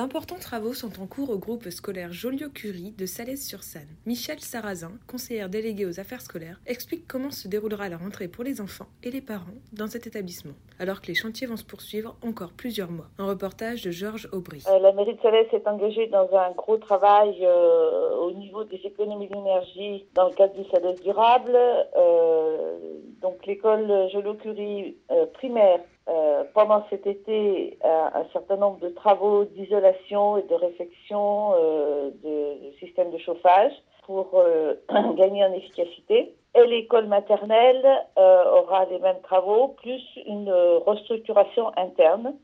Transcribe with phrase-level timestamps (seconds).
[0.00, 3.98] D'importants travaux sont en cours au groupe scolaire Joliot-Curie de Salès-sur-Sanne.
[4.06, 8.62] Michel Sarrazin, conseillère déléguée aux affaires scolaires, explique comment se déroulera la rentrée pour les
[8.62, 12.52] enfants et les parents dans cet établissement, alors que les chantiers vont se poursuivre encore
[12.56, 13.08] plusieurs mois.
[13.18, 14.64] Un reportage de Georges Aubry.
[14.70, 18.80] Euh, la mairie de Salès est engagée dans un gros travail euh, au niveau des
[18.82, 21.54] économies d'énergie dans le cadre du Salès durable.
[21.54, 22.78] Euh,
[23.20, 24.96] donc l'école Joliot-Curie
[25.34, 32.10] primaire euh, pendant cet été un, certain nombre de travaux d'isolation et de réfection euh,
[32.24, 33.72] de, système de chauffage
[34.06, 34.74] pour euh,
[35.16, 36.34] gagner en efficacité.
[36.54, 40.50] Et l'école maternelle aura les mêmes travaux, plus une
[40.84, 42.34] restructuration interne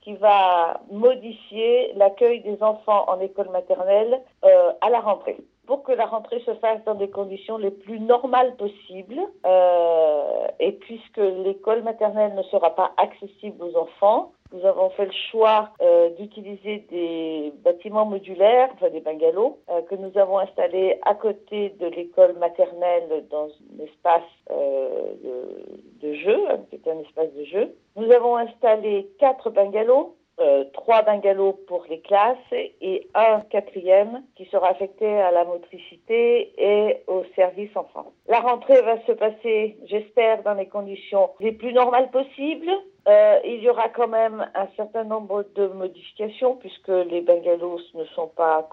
[0.00, 5.36] qui va modifier l'accueil des enfants en école maternelle à la rentrée
[5.66, 9.20] pour que la rentrée se fasse dans des conditions les plus normales possibles.
[9.46, 15.12] Euh, et puisque l'école maternelle ne sera pas accessible aux enfants, nous avons fait le
[15.32, 21.14] choix euh, d'utiliser des bâtiments modulaires, enfin des bungalows, euh, que nous avons installés à
[21.14, 26.38] côté de l'école maternelle dans un espace euh, de, de, jeu,
[26.70, 27.74] qui un espace de jeu.
[27.96, 34.46] Nous avons installé quatre bungalows euh, trois bungalows pour les classes et un quatrième qui
[34.46, 38.12] sera affecté à la motricité et au service enfant.
[38.26, 42.70] La rentrée va se passer, j'espère, dans les conditions les plus normales possibles.
[43.06, 48.04] Euh, il y aura quand même un certain nombre de modifications puisque les bungalows ne
[48.06, 48.68] sont pas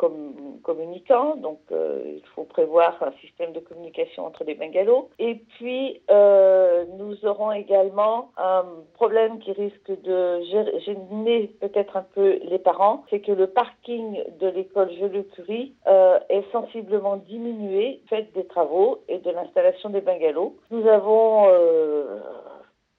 [0.64, 5.09] communicants, donc euh, il faut prévoir un système de communication entre les bungalows.
[5.20, 10.41] Et puis euh, nous aurons également un problème qui risque de
[10.86, 15.74] gêner peut-être un peu les parents, c'est que le parking de l'école Joliot-Curie
[16.30, 20.56] est sensiblement diminué fait des travaux et de l'installation des bungalows.
[20.72, 21.47] Nous avons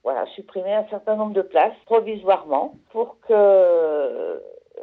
[0.04, 3.32] voilà, supprimer un certain nombre de places provisoirement pour que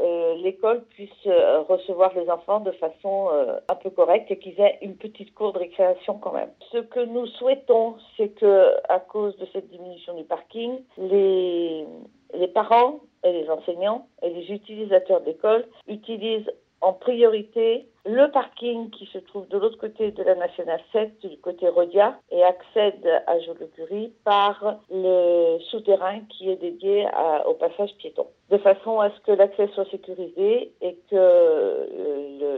[0.01, 4.59] euh, l'école puisse euh, recevoir les enfants de façon euh, un peu correcte et qu'ils
[4.59, 6.49] aient une petite cour de récréation quand même.
[6.71, 11.85] Ce que nous souhaitons, c'est que à cause de cette diminution du parking, les
[12.33, 18.89] les parents et les enseignants et les utilisateurs de l'école utilisent en priorité le parking
[18.89, 23.05] qui se trouve de l'autre côté de la nationale 7, du côté Rodia, et accède
[23.27, 27.07] à Joliot-Curie par le souterrain qui est dédié
[27.45, 32.57] au passage piéton, de façon à ce que l'accès soit sécurisé et que euh,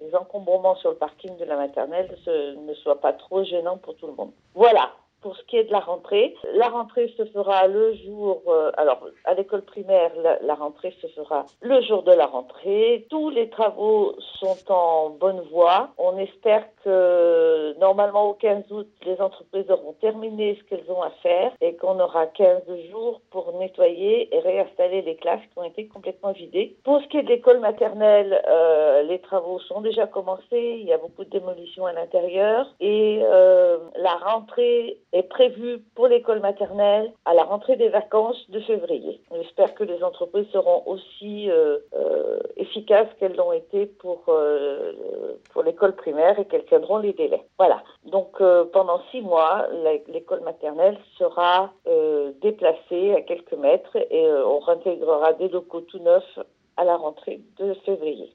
[0.00, 4.06] les encombrements sur le parking de la maternelle ne soient pas trop gênants pour tout
[4.06, 4.32] le monde.
[4.54, 4.92] Voilà,
[5.26, 9.00] pour ce qui est de la rentrée, la rentrée se fera le jour, euh, alors
[9.24, 13.08] à l'école primaire, la, rentrée se fera le jour de la rentrée.
[13.10, 15.88] Tous les travaux sont en bonne voie.
[15.98, 21.10] On espère que normalement au 15 août, les entreprises auront terminé ce qu'elles ont à
[21.24, 22.62] faire et qu'on aura 15
[22.92, 26.76] jours pour nettoyer et réinstaller les classes qui ont été complètement vidées.
[26.84, 30.78] Pour ce qui est de l'école maternelle, euh, les travaux sont déjà commencés.
[30.80, 36.08] Il y a beaucoup de démolitions à l'intérieur et euh, la rentrée est prévu pour
[36.08, 39.20] l'école maternelle à la rentrée des vacances de février.
[39.34, 44.92] J'espère que les entreprises seront aussi euh, euh, efficaces qu'elles l'ont été pour, euh,
[45.52, 47.44] pour l'école primaire et qu'elles tiendront les délais.
[47.58, 47.82] Voilà.
[48.04, 48.38] Donc
[48.72, 49.66] pendant six mois,
[50.08, 51.72] l'école maternelle sera
[52.42, 56.38] déplacée à quelques mètres et on réintégrera des locaux tout neufs
[56.76, 58.34] à la rentrée de février.